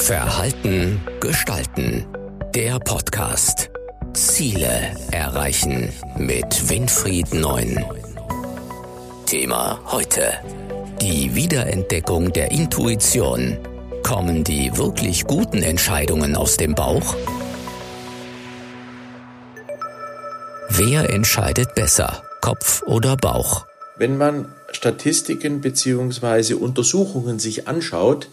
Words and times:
Verhalten 0.00 1.00
gestalten. 1.20 2.06
Der 2.54 2.78
Podcast. 2.78 3.70
Ziele 4.14 4.96
erreichen 5.12 5.92
mit 6.16 6.70
Winfried 6.70 7.34
Neun. 7.34 7.84
Thema 9.26 9.78
heute. 9.92 10.32
Die 11.02 11.34
Wiederentdeckung 11.34 12.32
der 12.32 12.50
Intuition. 12.50 13.58
Kommen 14.02 14.42
die 14.42 14.76
wirklich 14.76 15.26
guten 15.26 15.62
Entscheidungen 15.62 16.34
aus 16.34 16.56
dem 16.56 16.74
Bauch? 16.74 17.14
Wer 20.70 21.10
entscheidet 21.10 21.74
besser, 21.74 22.22
Kopf 22.40 22.82
oder 22.84 23.16
Bauch? 23.16 23.66
Wenn 23.96 24.16
man 24.16 24.46
Statistiken 24.72 25.60
beziehungsweise 25.60 26.56
Untersuchungen 26.56 27.38
sich 27.38 27.68
anschaut 27.68 28.28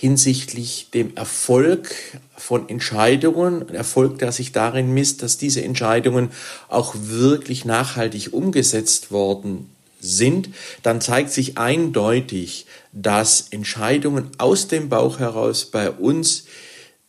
hinsichtlich 0.00 0.88
dem 0.94 1.14
Erfolg 1.14 1.94
von 2.34 2.70
Entscheidungen, 2.70 3.68
Erfolg, 3.68 4.18
der 4.18 4.32
sich 4.32 4.50
darin 4.50 4.94
misst, 4.94 5.22
dass 5.22 5.36
diese 5.36 5.62
Entscheidungen 5.62 6.30
auch 6.68 6.94
wirklich 6.98 7.66
nachhaltig 7.66 8.32
umgesetzt 8.32 9.12
worden 9.12 9.68
sind, 10.00 10.48
dann 10.82 11.02
zeigt 11.02 11.32
sich 11.32 11.58
eindeutig, 11.58 12.64
dass 12.94 13.48
Entscheidungen 13.50 14.30
aus 14.38 14.68
dem 14.68 14.88
Bauch 14.88 15.18
heraus 15.18 15.66
bei 15.66 15.90
uns 15.90 16.44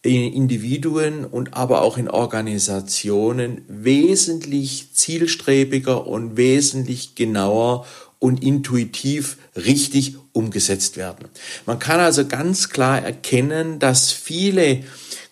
in 0.01 0.33
Individuen 0.33 1.23
und 1.23 1.53
aber 1.53 1.83
auch 1.83 1.97
in 1.97 2.09
Organisationen 2.09 3.63
wesentlich 3.69 4.87
zielstrebiger 4.91 6.07
und 6.07 6.35
wesentlich 6.35 7.15
genauer 7.15 7.85
und 8.21 8.43
intuitiv 8.43 9.37
richtig 9.55 10.15
umgesetzt 10.31 10.95
werden. 10.95 11.25
Man 11.65 11.79
kann 11.79 11.99
also 11.99 12.27
ganz 12.27 12.69
klar 12.69 13.01
erkennen, 13.01 13.79
dass 13.79 14.11
viele 14.11 14.83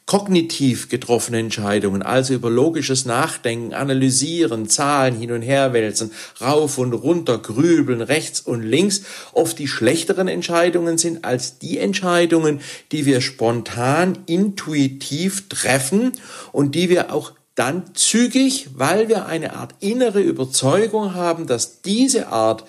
kognitiv 0.08 0.90
getroffene 0.90 1.38
Entscheidungen, 1.38 2.02
also 2.02 2.34
über 2.34 2.50
logisches 2.50 3.06
Nachdenken, 3.06 3.76
analysieren, 3.76 4.68
Zahlen 4.68 5.16
hin 5.16 5.32
und 5.32 5.44
her 5.44 5.72
wälzen, 5.72 6.10
rauf 6.42 6.80
und 6.80 6.94
runter, 6.94 7.38
grübeln, 7.38 8.02
rechts 8.02 8.42
und 8.42 8.64
links, 8.64 9.04
oft 9.34 9.60
die 9.60 9.68
schlechteren 9.68 10.28
Entscheidungen 10.28 10.98
sind 10.98 11.26
als 11.26 11.60
die 11.60 11.78
Entscheidungen, 11.78 12.60
die 12.92 13.06
wir 13.06 13.22
spontan, 13.22 14.18
intuitiv 14.26 15.48
treffen 15.48 16.14
und 16.54 16.74
die 16.74 16.90
wir 16.90 17.14
auch 17.14 17.34
dann 17.60 17.94
zügig, 17.94 18.70
weil 18.74 19.10
wir 19.10 19.26
eine 19.26 19.54
Art 19.54 19.76
innere 19.82 20.22
Überzeugung 20.22 21.14
haben, 21.14 21.46
dass 21.46 21.82
diese 21.82 22.30
Art 22.30 22.64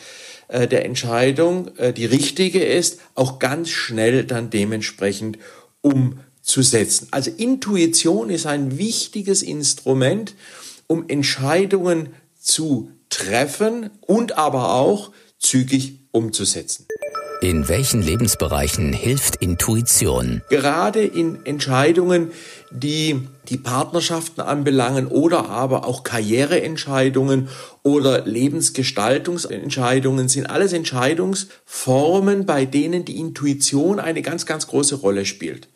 äh, 0.49 0.67
der 0.67 0.85
Entscheidung 0.85 1.77
äh, 1.77 1.93
die 1.93 2.07
richtige 2.07 2.65
ist, 2.65 2.99
auch 3.15 3.39
ganz 3.39 3.69
schnell 3.69 4.25
dann 4.25 4.51
dementsprechend 4.51 5.39
umzusetzen. 5.81 7.07
Also 7.13 7.31
Intuition 7.31 8.31
ist 8.31 8.47
ein 8.47 8.79
wichtiges 8.79 9.43
Instrument, 9.43 10.35
um 10.89 11.09
Entscheidungen 11.09 12.09
zu 12.41 12.91
treffen 13.11 13.91
und 14.01 14.39
aber 14.39 14.75
auch 14.75 15.13
zügig 15.39 16.01
umzusetzen. 16.11 16.90
In 17.43 17.71
welchen 17.71 18.03
Lebensbereichen 18.03 18.93
hilft 18.93 19.37
Intuition? 19.37 20.43
Gerade 20.51 21.03
in 21.03 21.47
Entscheidungen, 21.47 22.33
die 22.71 23.27
die 23.49 23.57
Partnerschaften 23.57 24.43
anbelangen 24.43 25.07
oder 25.07 25.49
aber 25.49 25.87
auch 25.87 26.03
Karriereentscheidungen 26.03 27.49
oder 27.83 28.27
Lebensgestaltungsentscheidungen 28.27 30.29
sind 30.29 30.51
alles 30.51 30.75
Entscheidungsformen, 30.75 32.45
bei 32.45 32.67
denen 32.67 33.07
die 33.07 33.19
Intuition 33.19 34.01
eine 34.01 34.21
ganz, 34.21 34.45
ganz 34.45 34.67
große 34.67 34.97
Rolle 34.97 35.25
spielt. 35.25 35.69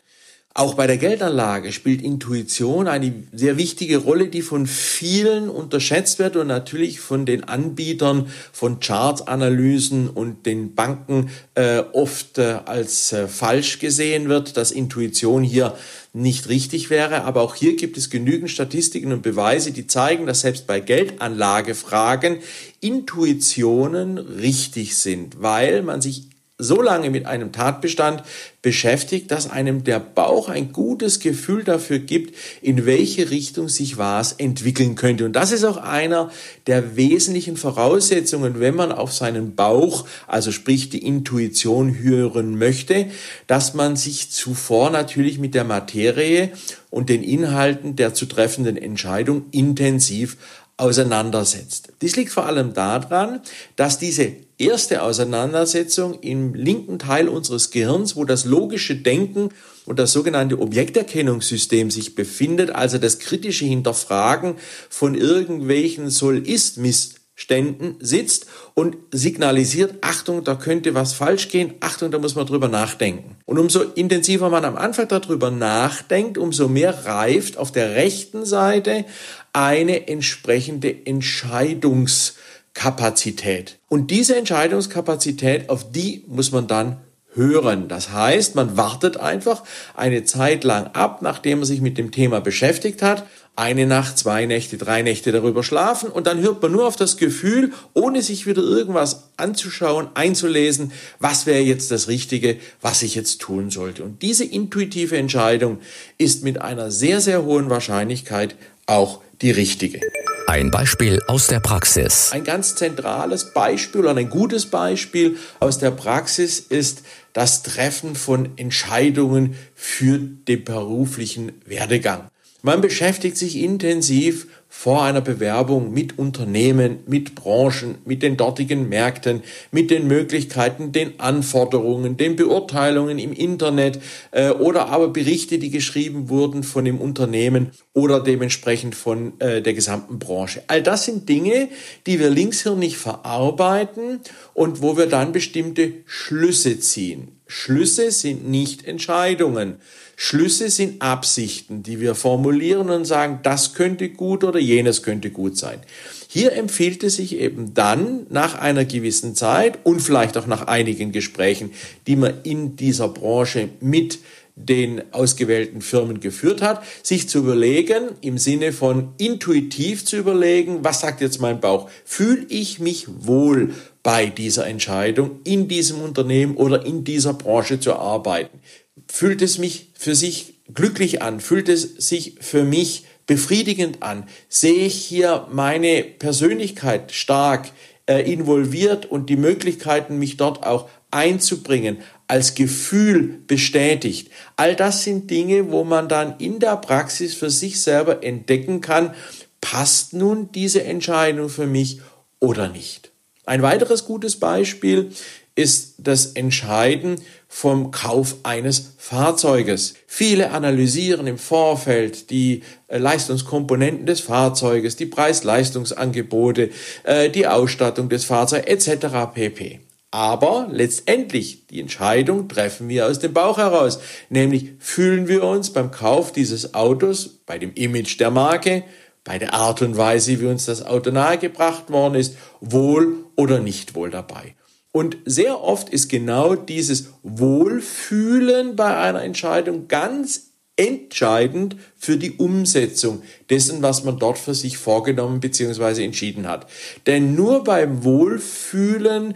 Auch 0.57 0.75
bei 0.75 0.87
der 0.87 0.95
Geldanlage 0.95 1.73
spielt 1.73 2.01
Intuition 2.01 2.87
eine 2.87 3.13
sehr 3.33 3.57
wichtige 3.57 3.97
Rolle, 3.97 4.29
die 4.29 4.41
von 4.41 4.67
vielen 4.67 5.49
unterschätzt 5.49 6.17
wird 6.17 6.37
und 6.37 6.47
natürlich 6.47 7.01
von 7.01 7.25
den 7.25 7.43
Anbietern 7.43 8.27
von 8.53 8.79
Chartanalysen 8.79 10.09
und 10.09 10.45
den 10.45 10.73
Banken 10.73 11.29
äh, 11.55 11.79
oft 11.91 12.37
äh, 12.37 12.59
als 12.63 13.11
äh, 13.11 13.27
falsch 13.27 13.79
gesehen 13.79 14.29
wird, 14.29 14.55
dass 14.55 14.71
Intuition 14.71 15.43
hier 15.43 15.75
nicht 16.13 16.47
richtig 16.47 16.89
wäre. 16.89 17.25
Aber 17.25 17.41
auch 17.41 17.55
hier 17.55 17.75
gibt 17.75 17.97
es 17.97 18.09
genügend 18.09 18.49
Statistiken 18.49 19.11
und 19.11 19.23
Beweise, 19.23 19.73
die 19.73 19.87
zeigen, 19.87 20.25
dass 20.25 20.39
selbst 20.39 20.67
bei 20.67 20.79
Geldanlagefragen 20.79 22.37
Intuitionen 22.79 24.17
richtig 24.17 24.95
sind, 24.95 25.41
weil 25.41 25.81
man 25.81 25.99
sich 25.99 26.29
so 26.57 26.81
lange 26.81 27.09
mit 27.09 27.25
einem 27.25 27.51
Tatbestand 27.51 28.23
beschäftigt, 28.61 29.29
dass 29.29 29.49
einem 29.49 29.83
der 29.83 29.99
Bauch 29.99 30.47
ein 30.47 30.71
gutes 30.71 31.19
Gefühl 31.19 31.65
dafür 31.65 31.99
gibt, 31.99 32.33
in 32.61 32.85
welche 32.85 33.29
Richtung 33.29 33.67
sich 33.67 33.97
was 33.97 34.31
entwickeln 34.31 34.95
könnte. 34.95 35.25
Und 35.25 35.33
das 35.33 35.51
ist 35.51 35.65
auch 35.65 35.75
einer 35.75 36.31
der 36.65 36.95
wesentlichen 36.95 37.57
Voraussetzungen, 37.57 38.61
wenn 38.61 38.73
man 38.73 38.93
auf 38.93 39.13
seinen 39.13 39.55
Bauch, 39.55 40.07
also 40.27 40.53
sprich 40.53 40.89
die 40.89 41.05
Intuition 41.05 41.99
hören 41.99 42.57
möchte, 42.57 43.07
dass 43.47 43.73
man 43.73 43.97
sich 43.97 44.31
zuvor 44.31 44.91
natürlich 44.91 45.37
mit 45.37 45.55
der 45.55 45.65
Materie 45.65 46.51
und 46.89 47.09
den 47.09 47.21
Inhalten 47.21 47.97
der 47.97 48.13
zu 48.13 48.25
treffenden 48.27 48.77
Entscheidung 48.77 49.43
intensiv 49.51 50.37
auseinandersetzt. 50.77 51.93
Dies 52.01 52.15
liegt 52.15 52.31
vor 52.31 52.45
allem 52.45 52.73
daran, 52.73 53.41
dass 53.75 53.97
diese 53.97 54.33
erste 54.57 55.03
Auseinandersetzung 55.03 56.19
im 56.21 56.53
linken 56.53 56.99
Teil 56.99 57.29
unseres 57.29 57.71
Gehirns, 57.71 58.15
wo 58.15 58.25
das 58.25 58.45
logische 58.45 58.95
Denken 58.95 59.49
und 59.85 59.99
das 59.99 60.11
sogenannte 60.11 60.59
Objekterkennungssystem 60.59 61.91
sich 61.91 62.15
befindet, 62.15 62.71
also 62.71 62.97
das 62.97 63.19
kritische 63.19 63.65
Hinterfragen 63.65 64.55
von 64.89 65.15
irgendwelchen 65.15 66.09
Soll-Ist-Mist 66.09 67.24
Ständen 67.35 67.97
sitzt 67.99 68.47
und 68.73 68.95
signalisiert, 69.11 69.95
Achtung, 70.01 70.43
da 70.45 70.55
könnte 70.55 70.95
was 70.95 71.13
falsch 71.13 71.49
gehen, 71.49 71.73
Achtung, 71.81 72.09
da 72.09 72.17
muss 72.17 72.35
man 72.35 72.45
drüber 72.45 72.69
nachdenken. 72.69 73.35
Und 73.45 73.59
umso 73.59 73.81
intensiver 73.81 74.49
man 74.49 74.63
am 74.63 74.77
Anfang 74.77 75.09
darüber 75.09 75.51
nachdenkt, 75.51 76.37
umso 76.37 76.69
mehr 76.69 77.05
reift 77.05 77.57
auf 77.57 77.73
der 77.73 77.95
rechten 77.95 78.45
Seite 78.45 79.03
eine 79.51 80.07
entsprechende 80.07 81.05
Entscheidungskapazität. 81.05 83.79
Und 83.89 84.11
diese 84.11 84.37
Entscheidungskapazität, 84.37 85.69
auf 85.69 85.91
die 85.91 86.23
muss 86.27 86.53
man 86.53 86.67
dann 86.67 87.01
hören. 87.33 87.89
Das 87.89 88.11
heißt, 88.11 88.55
man 88.55 88.77
wartet 88.77 89.17
einfach 89.17 89.63
eine 89.93 90.23
Zeit 90.23 90.63
lang 90.63 90.87
ab, 90.93 91.21
nachdem 91.21 91.59
man 91.59 91.65
sich 91.65 91.81
mit 91.81 91.97
dem 91.97 92.11
Thema 92.11 92.39
beschäftigt 92.39 93.01
hat, 93.01 93.25
eine 93.55 93.85
Nacht, 93.85 94.17
zwei 94.17 94.45
Nächte, 94.45 94.77
drei 94.77 95.01
Nächte 95.01 95.31
darüber 95.31 95.63
schlafen 95.63 96.09
und 96.09 96.27
dann 96.27 96.41
hört 96.41 96.61
man 96.61 96.71
nur 96.71 96.87
auf 96.87 96.97
das 96.97 97.15
Gefühl, 97.15 97.71
ohne 97.93 98.21
sich 98.21 98.45
wieder 98.45 98.61
irgendwas 98.61 99.29
anzuschauen, 99.37 100.09
einzulesen, 100.13 100.91
was 101.19 101.45
wäre 101.45 101.61
jetzt 101.61 101.89
das 101.91 102.07
Richtige, 102.07 102.57
was 102.81 103.01
ich 103.01 103.15
jetzt 103.15 103.39
tun 103.39 103.71
sollte. 103.71 104.03
Und 104.03 104.21
diese 104.21 104.43
intuitive 104.43 105.17
Entscheidung 105.17 105.79
ist 106.17 106.43
mit 106.43 106.61
einer 106.61 106.91
sehr, 106.91 107.21
sehr 107.21 107.43
hohen 107.43 107.69
Wahrscheinlichkeit 107.69 108.55
auch 108.87 109.21
die 109.41 109.51
richtige. 109.51 110.01
Ein 110.47 110.69
Beispiel 110.69 111.21
aus 111.27 111.47
der 111.47 111.59
Praxis. 111.59 112.31
Ein 112.31 112.43
ganz 112.43 112.75
zentrales 112.75 113.53
Beispiel 113.53 114.01
oder 114.01 114.15
ein 114.15 114.29
gutes 114.29 114.67
Beispiel 114.67 115.37
aus 115.59 115.79
der 115.79 115.91
Praxis 115.91 116.59
ist 116.59 117.01
das 117.33 117.63
Treffen 117.63 118.15
von 118.15 118.49
Entscheidungen 118.57 119.55
für 119.73 120.19
den 120.19 120.63
beruflichen 120.63 121.53
Werdegang. 121.65 122.29
Man 122.65 122.81
beschäftigt 122.81 123.37
sich 123.37 123.57
intensiv 123.57 124.47
vor 124.67 125.03
einer 125.03 125.21
Bewerbung 125.21 125.93
mit 125.93 126.17
Unternehmen, 126.17 126.97
mit 127.05 127.35
Branchen, 127.35 127.99
mit 128.05 128.23
den 128.23 128.37
dortigen 128.37 128.89
Märkten, 128.89 129.43
mit 129.69 129.91
den 129.91 130.07
Möglichkeiten, 130.07 130.91
den 130.91 131.19
Anforderungen, 131.19 132.17
den 132.17 132.35
Beurteilungen 132.35 133.19
im 133.19 133.33
Internet 133.33 133.99
äh, 134.31 134.49
oder 134.49 134.87
aber 134.87 135.09
Berichte, 135.09 135.59
die 135.59 135.69
geschrieben 135.69 136.27
wurden 136.29 136.63
von 136.63 136.85
dem 136.85 136.99
Unternehmen 136.99 137.69
oder 137.93 138.19
dementsprechend 138.19 138.95
von 138.95 139.39
äh, 139.39 139.61
der 139.61 139.75
gesamten 139.75 140.17
Branche. 140.17 140.63
All 140.65 140.81
das 140.81 141.05
sind 141.05 141.29
Dinge, 141.29 141.69
die 142.07 142.19
wir 142.19 142.31
linkshirnig 142.31 142.97
verarbeiten 142.97 144.21
und 144.55 144.81
wo 144.81 144.97
wir 144.97 145.05
dann 145.05 145.33
bestimmte 145.33 145.93
Schlüsse 146.07 146.79
ziehen. 146.79 147.34
Schlüsse 147.47 148.11
sind 148.11 148.49
nicht 148.49 148.85
Entscheidungen. 148.85 149.75
Schlüsse 150.15 150.69
sind 150.69 151.01
Absichten, 151.01 151.83
die 151.83 151.99
wir 151.99 152.15
formulieren 152.15 152.89
und 152.89 153.05
sagen, 153.05 153.39
das 153.43 153.73
könnte 153.73 154.09
gut 154.09 154.43
oder 154.43 154.59
jenes 154.59 155.03
könnte 155.03 155.29
gut 155.29 155.57
sein. 155.57 155.79
Hier 156.27 156.53
empfiehlt 156.53 157.03
es 157.03 157.17
sich 157.17 157.37
eben 157.37 157.73
dann 157.73 158.25
nach 158.29 158.55
einer 158.55 158.85
gewissen 158.85 159.35
Zeit 159.35 159.79
und 159.83 159.99
vielleicht 159.99 160.37
auch 160.37 160.47
nach 160.47 160.67
einigen 160.67 161.11
Gesprächen, 161.11 161.71
die 162.07 162.15
man 162.15 162.33
in 162.43 162.75
dieser 162.75 163.09
Branche 163.09 163.69
mit 163.79 164.19
den 164.55 165.01
ausgewählten 165.13 165.81
Firmen 165.81 166.19
geführt 166.19 166.61
hat, 166.61 166.83
sich 167.03 167.27
zu 167.27 167.39
überlegen, 167.39 168.09
im 168.21 168.37
Sinne 168.37 168.71
von 168.71 169.09
intuitiv 169.17 170.05
zu 170.05 170.17
überlegen, 170.17 170.83
was 170.83 171.01
sagt 171.01 171.21
jetzt 171.21 171.41
mein 171.41 171.59
Bauch? 171.59 171.89
Fühle 172.05 172.45
ich 172.49 172.79
mich 172.79 173.07
wohl 173.09 173.73
bei 174.01 174.27
dieser 174.27 174.67
Entscheidung, 174.67 175.39
in 175.43 175.67
diesem 175.67 176.01
Unternehmen 176.01 176.55
oder 176.55 176.85
in 176.85 177.03
dieser 177.03 177.33
Branche 177.33 177.79
zu 177.79 177.93
arbeiten? 177.95 178.59
fühlt 179.07 179.41
es 179.41 179.57
mich 179.57 179.87
für 179.93 180.15
sich 180.15 180.55
glücklich 180.73 181.21
an, 181.21 181.39
fühlt 181.39 181.69
es 181.69 181.81
sich 181.97 182.35
für 182.39 182.63
mich 182.63 183.05
befriedigend 183.27 184.03
an, 184.03 184.27
sehe 184.49 184.85
ich 184.85 184.95
hier 184.95 185.47
meine 185.51 186.03
Persönlichkeit 186.03 187.11
stark 187.11 187.71
äh, 188.07 188.31
involviert 188.31 189.05
und 189.05 189.29
die 189.29 189.37
Möglichkeiten, 189.37 190.19
mich 190.19 190.37
dort 190.37 190.65
auch 190.65 190.89
einzubringen, 191.11 191.97
als 192.27 192.55
Gefühl 192.55 193.39
bestätigt. 193.47 194.29
All 194.55 194.75
das 194.75 195.03
sind 195.03 195.29
Dinge, 195.29 195.71
wo 195.71 195.83
man 195.83 196.09
dann 196.09 196.35
in 196.39 196.59
der 196.59 196.77
Praxis 196.77 197.33
für 197.35 197.49
sich 197.49 197.81
selber 197.81 198.23
entdecken 198.23 198.81
kann, 198.81 199.13
passt 199.61 200.13
nun 200.13 200.51
diese 200.51 200.83
Entscheidung 200.83 201.49
für 201.49 201.67
mich 201.67 202.01
oder 202.39 202.67
nicht. 202.69 203.11
Ein 203.45 203.61
weiteres 203.61 204.05
gutes 204.05 204.39
Beispiel 204.39 205.11
ist 205.55 205.95
das 205.99 206.27
Entscheiden 206.27 207.15
vom 207.47 207.91
Kauf 207.91 208.35
eines 208.43 208.95
Fahrzeuges. 208.97 209.93
Viele 210.05 210.51
analysieren 210.51 211.27
im 211.27 211.37
Vorfeld 211.37 212.29
die 212.29 212.63
äh, 212.87 212.97
Leistungskomponenten 212.97 214.05
des 214.05 214.19
Fahrzeuges, 214.19 214.97
die 214.97 215.05
Preis-Leistungsangebote, 215.05 216.71
äh, 217.03 217.29
die 217.29 217.47
Ausstattung 217.47 218.09
des 218.09 218.25
Fahrzeugs 218.25 218.65
etc. 218.67 219.33
pp. 219.33 219.79
Aber 220.11 220.67
letztendlich 220.71 221.67
die 221.67 221.81
Entscheidung 221.81 222.47
treffen 222.47 222.87
wir 222.87 223.07
aus 223.07 223.19
dem 223.19 223.33
Bauch 223.33 223.57
heraus. 223.57 223.99
Nämlich 224.29 224.71
fühlen 224.79 225.27
wir 225.27 225.43
uns 225.43 225.71
beim 225.71 225.91
Kauf 225.91 226.31
dieses 226.31 226.73
Autos, 226.73 227.41
bei 227.45 227.57
dem 227.57 227.73
Image 227.73 228.19
der 228.19 228.31
Marke, 228.31 228.83
bei 229.25 229.39
der 229.39 229.53
Art 229.53 229.81
und 229.81 229.97
Weise, 229.97 230.39
wie 230.39 230.45
uns 230.45 230.65
das 230.65 230.85
Auto 230.85 231.11
nahegebracht 231.11 231.89
worden 231.89 232.15
ist, 232.15 232.37
wohl 232.61 233.25
oder 233.35 233.59
nicht 233.59 233.95
wohl 233.95 234.09
dabei. 234.09 234.55
Und 234.91 235.17
sehr 235.25 235.61
oft 235.61 235.89
ist 235.89 236.07
genau 236.07 236.55
dieses 236.55 237.09
Wohlfühlen 237.21 238.77
bei 238.77 238.95
einer 238.95 239.23
Entscheidung 239.23 239.89
ganz 239.89 240.51
entscheidend 240.77 241.75
für 241.97 242.17
die 242.17 242.33
Umsetzung 242.33 243.21
dessen, 243.49 243.81
was 243.81 244.03
man 244.03 244.19
dort 244.19 244.37
für 244.37 244.53
sich 244.53 244.77
vorgenommen 244.77 245.39
bzw. 245.39 246.03
entschieden 246.03 246.47
hat. 246.47 246.67
Denn 247.07 247.35
nur 247.35 247.63
beim 247.63 248.03
Wohlfühlen 248.03 249.35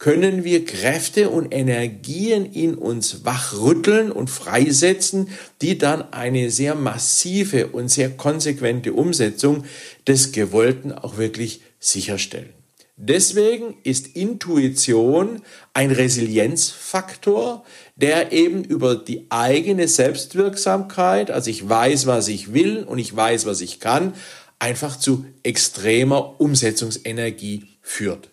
können 0.00 0.44
wir 0.44 0.64
Kräfte 0.64 1.28
und 1.28 1.52
Energien 1.52 2.46
in 2.46 2.74
uns 2.74 3.24
wachrütteln 3.26 4.10
und 4.10 4.30
freisetzen, 4.30 5.28
die 5.60 5.76
dann 5.76 6.10
eine 6.12 6.50
sehr 6.50 6.74
massive 6.74 7.68
und 7.68 7.90
sehr 7.90 8.08
konsequente 8.08 8.94
Umsetzung 8.94 9.64
des 10.08 10.32
Gewollten 10.32 10.90
auch 10.90 11.18
wirklich 11.18 11.60
sicherstellen. 11.78 12.48
Deswegen 12.96 13.76
ist 13.82 14.16
Intuition 14.16 15.42
ein 15.74 15.90
Resilienzfaktor, 15.90 17.64
der 17.96 18.32
eben 18.32 18.64
über 18.64 18.96
die 18.96 19.26
eigene 19.28 19.86
Selbstwirksamkeit, 19.86 21.30
also 21.30 21.50
ich 21.50 21.68
weiß, 21.68 22.06
was 22.06 22.28
ich 22.28 22.54
will 22.54 22.84
und 22.84 22.98
ich 22.98 23.14
weiß, 23.14 23.44
was 23.44 23.60
ich 23.60 23.80
kann, 23.80 24.14
einfach 24.58 24.98
zu 24.98 25.26
extremer 25.42 26.40
Umsetzungsenergie 26.40 27.64
führt. 27.82 28.30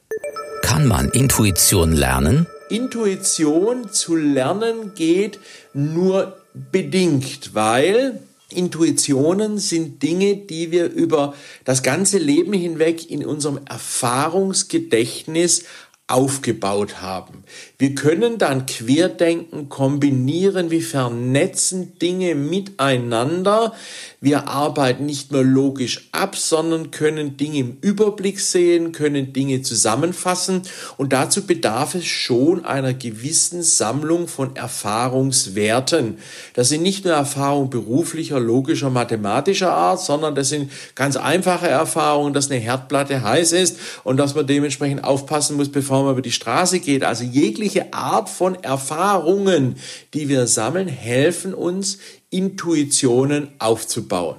Kann 0.62 0.88
man 0.88 1.10
Intuition 1.10 1.94
lernen? 1.94 2.48
Intuition 2.70 3.92
zu 3.92 4.16
lernen 4.16 4.94
geht 4.96 5.40
nur 5.74 6.38
bedingt, 6.54 7.54
weil 7.54 8.20
Intuitionen 8.50 9.58
sind 9.58 10.02
Dinge, 10.04 10.38
die 10.38 10.72
wir 10.72 10.90
über 10.90 11.34
das 11.66 11.84
ganze 11.84 12.18
Leben 12.18 12.54
hinweg 12.54 13.12
in 13.12 13.26
unserem 13.26 13.60
Erfahrungsgedächtnis 13.70 15.66
aufgebaut 16.08 17.02
haben. 17.02 17.44
Wir 17.78 17.94
können 17.94 18.38
dann 18.38 18.66
Querdenken 18.66 19.68
kombinieren, 19.68 20.72
wir 20.72 20.82
vernetzen 20.82 22.00
Dinge 22.00 22.34
miteinander, 22.34 23.74
wir 24.22 24.48
arbeiten 24.48 25.06
nicht 25.06 25.34
mehr 25.34 25.44
logisch 25.44 26.08
ab, 26.14 26.38
sondern 26.38 26.92
können 26.92 27.36
Dinge 27.36 27.60
im 27.60 27.78
Überblick 27.82 28.40
sehen, 28.40 28.94
können 28.94 29.34
Dinge 29.34 29.64
zusammenfassen 29.64 30.62
und 30.96 31.12
dazu 31.12 31.46
bedarf 31.46 31.94
es 31.94 32.06
schon 32.06 32.64
einer 32.64 32.94
gewissen 32.94 33.62
Sammlung 33.62 34.30
von 34.30 34.56
Erfahrungswerten. 34.56 36.20
Das 36.54 36.70
sind 36.70 36.84
nicht 36.84 37.04
nur 37.04 37.16
Erfahrungen 37.16 37.70
beruflicher, 37.70 38.40
logischer, 38.40 38.90
mathematischer 38.90 39.74
Art, 39.74 40.00
sondern 40.00 40.36
das 40.36 40.50
sind 40.50 40.72
ganz 40.96 41.18
einfache 41.18 41.68
Erfahrungen, 41.68 42.34
dass 42.34 42.50
eine 42.50 42.62
Herdplatte 42.62 43.22
heiß 43.22 43.52
ist 43.52 43.78
und 44.06 44.16
dass 44.16 44.36
man 44.36 44.48
dementsprechend 44.48 45.04
aufpassen 45.04 45.58
muss, 45.58 45.70
bevor 45.70 45.97
man 46.04 46.14
über 46.14 46.22
die 46.22 46.32
Straße 46.32 46.80
geht. 46.80 47.04
Also 47.04 47.24
jegliche 47.24 47.94
Art 47.94 48.30
von 48.30 48.56
Erfahrungen, 48.56 49.76
die 50.14 50.30
wir 50.30 50.48
sammeln, 50.48 50.88
helfen 50.88 51.54
uns, 51.54 52.00
Intuitionen 52.30 53.50
aufzubauen. 53.60 54.38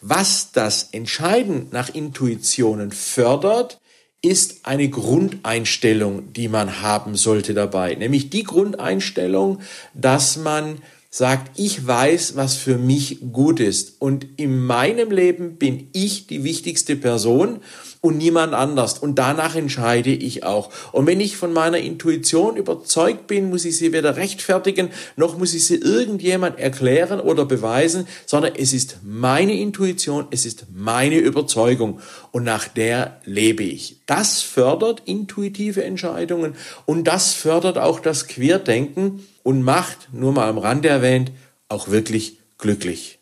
Was 0.00 0.52
das 0.52 0.90
Entscheiden 0.92 1.68
nach 1.70 1.94
Intuitionen 1.94 2.92
fördert, 2.92 3.80
ist 4.22 4.66
eine 4.66 4.88
Grundeinstellung, 4.88 6.32
die 6.32 6.48
man 6.48 6.80
haben 6.82 7.16
sollte 7.16 7.54
dabei. 7.54 7.94
Nämlich 7.94 8.30
die 8.30 8.42
Grundeinstellung, 8.44 9.60
dass 9.94 10.36
man 10.36 10.78
sagt, 11.10 11.58
ich 11.58 11.86
weiß, 11.86 12.36
was 12.36 12.56
für 12.56 12.76
mich 12.76 13.20
gut 13.32 13.60
ist. 13.60 14.00
Und 14.00 14.26
in 14.36 14.66
meinem 14.66 15.10
Leben 15.10 15.56
bin 15.56 15.88
ich 15.92 16.26
die 16.26 16.44
wichtigste 16.44 16.94
Person 16.96 17.60
und 18.06 18.18
niemand 18.18 18.54
anders. 18.54 18.98
Und 18.98 19.18
danach 19.18 19.56
entscheide 19.56 20.10
ich 20.10 20.44
auch. 20.44 20.70
Und 20.92 21.06
wenn 21.06 21.20
ich 21.20 21.36
von 21.36 21.52
meiner 21.52 21.78
Intuition 21.78 22.56
überzeugt 22.56 23.26
bin, 23.26 23.50
muss 23.50 23.64
ich 23.64 23.76
sie 23.76 23.92
weder 23.92 24.16
rechtfertigen, 24.16 24.90
noch 25.16 25.36
muss 25.36 25.54
ich 25.54 25.66
sie 25.66 25.76
irgendjemand 25.76 26.58
erklären 26.58 27.20
oder 27.20 27.44
beweisen, 27.44 28.06
sondern 28.24 28.52
es 28.56 28.72
ist 28.72 28.98
meine 29.02 29.58
Intuition, 29.58 30.28
es 30.30 30.46
ist 30.46 30.66
meine 30.72 31.18
Überzeugung 31.18 32.00
und 32.30 32.44
nach 32.44 32.68
der 32.68 33.20
lebe 33.24 33.64
ich. 33.64 33.96
Das 34.06 34.40
fördert 34.40 35.02
intuitive 35.04 35.82
Entscheidungen 35.82 36.54
und 36.84 37.04
das 37.04 37.34
fördert 37.34 37.76
auch 37.76 37.98
das 37.98 38.28
Querdenken 38.28 39.26
und 39.42 39.62
macht, 39.62 40.08
nur 40.12 40.32
mal 40.32 40.48
am 40.48 40.58
Rande 40.58 40.88
erwähnt, 40.88 41.32
auch 41.68 41.88
wirklich 41.88 42.38
glücklich. 42.58 43.18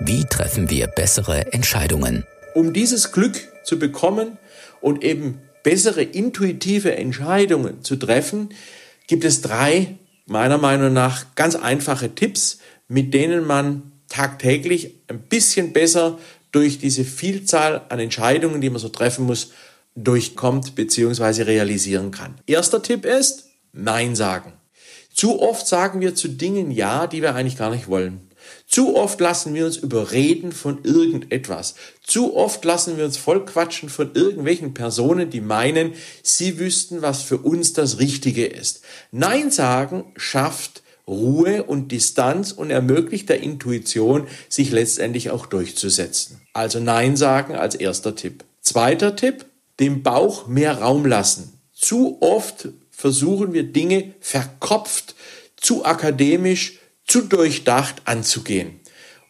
Wie 0.00 0.24
treffen 0.24 0.70
wir 0.70 0.86
bessere 0.86 1.52
Entscheidungen? 1.52 2.24
Um 2.54 2.72
dieses 2.72 3.12
Glück 3.12 3.51
zu 3.64 3.78
bekommen 3.78 4.38
und 4.80 5.04
eben 5.04 5.38
bessere 5.62 6.02
intuitive 6.02 6.96
Entscheidungen 6.96 7.82
zu 7.82 7.96
treffen, 7.96 8.50
gibt 9.06 9.24
es 9.24 9.42
drei 9.42 9.96
meiner 10.26 10.58
Meinung 10.58 10.92
nach 10.92 11.34
ganz 11.34 11.54
einfache 11.54 12.14
Tipps, 12.14 12.58
mit 12.88 13.14
denen 13.14 13.46
man 13.46 13.92
tagtäglich 14.08 14.94
ein 15.08 15.20
bisschen 15.20 15.72
besser 15.72 16.18
durch 16.50 16.78
diese 16.78 17.04
Vielzahl 17.04 17.82
an 17.88 17.98
Entscheidungen, 17.98 18.60
die 18.60 18.70
man 18.70 18.78
so 18.78 18.88
treffen 18.88 19.24
muss, 19.24 19.52
durchkommt 19.94 20.74
bzw. 20.74 21.42
realisieren 21.42 22.10
kann. 22.10 22.34
Erster 22.46 22.82
Tipp 22.82 23.04
ist 23.04 23.46
Nein 23.72 24.14
sagen. 24.14 24.52
Zu 25.14 25.40
oft 25.40 25.66
sagen 25.66 26.00
wir 26.00 26.14
zu 26.14 26.28
Dingen 26.28 26.70
Ja, 26.70 27.06
die 27.06 27.22
wir 27.22 27.34
eigentlich 27.34 27.58
gar 27.58 27.70
nicht 27.70 27.88
wollen. 27.88 28.20
Zu 28.72 28.96
oft 28.96 29.20
lassen 29.20 29.52
wir 29.52 29.66
uns 29.66 29.76
überreden 29.76 30.50
von 30.50 30.82
irgendetwas. 30.82 31.74
Zu 32.02 32.34
oft 32.34 32.64
lassen 32.64 32.96
wir 32.96 33.04
uns 33.04 33.18
vollquatschen 33.18 33.90
von 33.90 34.12
irgendwelchen 34.14 34.72
Personen, 34.72 35.28
die 35.28 35.42
meinen, 35.42 35.92
sie 36.22 36.58
wüssten, 36.58 37.02
was 37.02 37.20
für 37.20 37.36
uns 37.36 37.74
das 37.74 37.98
Richtige 37.98 38.46
ist. 38.46 38.80
Nein 39.10 39.50
sagen 39.50 40.06
schafft 40.16 40.82
Ruhe 41.06 41.64
und 41.64 41.92
Distanz 41.92 42.50
und 42.50 42.70
ermöglicht 42.70 43.28
der 43.28 43.42
Intuition, 43.42 44.26
sich 44.48 44.70
letztendlich 44.70 45.28
auch 45.28 45.44
durchzusetzen. 45.44 46.40
Also 46.54 46.80
Nein 46.80 47.18
sagen 47.18 47.54
als 47.54 47.74
erster 47.74 48.16
Tipp. 48.16 48.42
Zweiter 48.62 49.16
Tipp, 49.16 49.44
dem 49.80 50.02
Bauch 50.02 50.46
mehr 50.46 50.78
Raum 50.78 51.04
lassen. 51.04 51.60
Zu 51.74 52.16
oft 52.22 52.68
versuchen 52.90 53.52
wir 53.52 53.64
Dinge 53.64 54.14
verkopft, 54.20 55.14
zu 55.56 55.84
akademisch, 55.84 56.78
zu 57.06 57.22
durchdacht 57.22 58.02
anzugehen. 58.04 58.80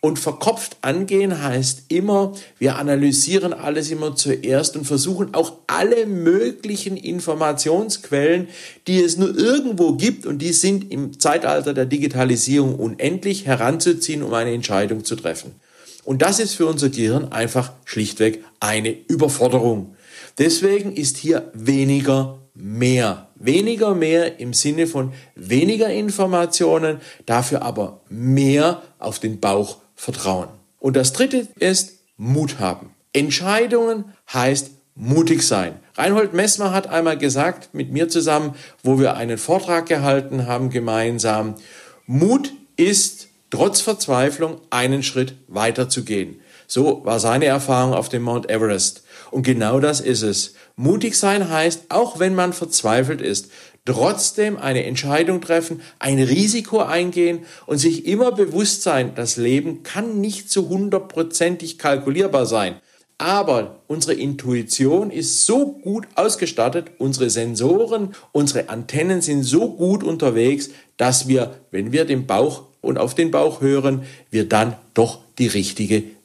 Und 0.04 0.18
verkopft 0.18 0.78
angehen 0.82 1.44
heißt 1.44 1.84
immer, 1.86 2.32
wir 2.58 2.74
analysieren 2.74 3.52
alles 3.52 3.88
immer 3.88 4.16
zuerst 4.16 4.76
und 4.76 4.84
versuchen 4.84 5.32
auch 5.32 5.58
alle 5.68 6.06
möglichen 6.06 6.96
Informationsquellen, 6.96 8.48
die 8.88 9.00
es 9.00 9.16
nur 9.16 9.32
irgendwo 9.38 9.92
gibt 9.92 10.26
und 10.26 10.40
die 10.40 10.52
sind 10.52 10.90
im 10.90 11.20
Zeitalter 11.20 11.72
der 11.72 11.86
Digitalisierung 11.86 12.74
unendlich 12.74 13.46
heranzuziehen, 13.46 14.24
um 14.24 14.34
eine 14.34 14.52
Entscheidung 14.52 15.04
zu 15.04 15.14
treffen. 15.14 15.54
Und 16.02 16.20
das 16.20 16.40
ist 16.40 16.54
für 16.54 16.66
unser 16.66 16.88
Gehirn 16.88 17.30
einfach 17.30 17.72
schlichtweg 17.84 18.44
eine 18.58 18.90
Überforderung. 19.06 19.94
Deswegen 20.36 20.96
ist 20.96 21.16
hier 21.16 21.50
weniger 21.54 22.40
mehr. 22.54 23.28
Weniger 23.44 23.94
mehr 23.94 24.38
im 24.38 24.54
Sinne 24.54 24.86
von 24.86 25.12
weniger 25.34 25.90
Informationen, 25.90 27.00
dafür 27.26 27.62
aber 27.62 28.00
mehr 28.08 28.82
auf 28.98 29.18
den 29.18 29.40
Bauch 29.40 29.78
vertrauen. 29.94 30.48
Und 30.78 30.96
das 30.96 31.12
dritte 31.12 31.48
ist 31.58 31.98
Mut 32.16 32.58
haben. 32.60 32.94
Entscheidungen 33.12 34.04
heißt 34.32 34.70
mutig 34.94 35.42
sein. 35.42 35.74
Reinhold 35.96 36.34
Messmer 36.34 36.72
hat 36.72 36.86
einmal 36.86 37.18
gesagt, 37.18 37.74
mit 37.74 37.90
mir 37.92 38.08
zusammen, 38.08 38.54
wo 38.82 38.98
wir 38.98 39.16
einen 39.16 39.38
Vortrag 39.38 39.86
gehalten 39.86 40.46
haben 40.46 40.70
gemeinsam, 40.70 41.56
Mut 42.06 42.52
ist, 42.76 43.28
trotz 43.50 43.80
Verzweiflung 43.80 44.60
einen 44.70 45.02
Schritt 45.02 45.34
weiter 45.48 45.88
zu 45.88 46.04
gehen. 46.04 46.40
So 46.72 47.04
war 47.04 47.20
seine 47.20 47.44
Erfahrung 47.44 47.92
auf 47.92 48.08
dem 48.08 48.22
Mount 48.22 48.48
Everest. 48.48 49.02
Und 49.30 49.42
genau 49.42 49.78
das 49.78 50.00
ist 50.00 50.22
es. 50.22 50.54
Mutig 50.74 51.18
sein 51.18 51.50
heißt, 51.50 51.90
auch 51.90 52.18
wenn 52.18 52.34
man 52.34 52.54
verzweifelt 52.54 53.20
ist, 53.20 53.50
trotzdem 53.84 54.56
eine 54.56 54.82
Entscheidung 54.86 55.42
treffen, 55.42 55.82
ein 55.98 56.18
Risiko 56.18 56.78
eingehen 56.78 57.40
und 57.66 57.76
sich 57.76 58.06
immer 58.06 58.32
bewusst 58.32 58.84
sein, 58.84 59.12
das 59.14 59.36
Leben 59.36 59.82
kann 59.82 60.22
nicht 60.22 60.50
zu 60.50 60.70
hundertprozentig 60.70 61.76
kalkulierbar 61.76 62.46
sein. 62.46 62.76
Aber 63.18 63.82
unsere 63.86 64.14
Intuition 64.14 65.10
ist 65.10 65.44
so 65.44 65.72
gut 65.72 66.06
ausgestattet, 66.14 66.92
unsere 66.96 67.28
Sensoren, 67.28 68.14
unsere 68.32 68.70
Antennen 68.70 69.20
sind 69.20 69.42
so 69.42 69.74
gut 69.74 70.02
unterwegs, 70.02 70.70
dass 70.96 71.28
wir, 71.28 71.60
wenn 71.70 71.92
wir 71.92 72.06
den 72.06 72.26
Bauch 72.26 72.62
und 72.80 72.96
auf 72.96 73.14
den 73.14 73.30
Bauch 73.30 73.60
hören, 73.60 74.04
wir 74.30 74.48
dann 74.48 74.76
doch 74.94 75.18
die 75.38 75.48
richtige 75.48 76.04